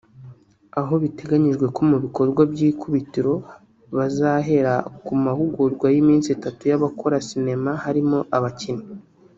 [0.79, 3.33] Aho biteganyijwe ko mu bikorwa by'ikubitiro
[3.97, 4.73] bazahera
[5.05, 8.87] ku mahugurwa y'iminsi itatu y'abakora sinema harimo abakinnyi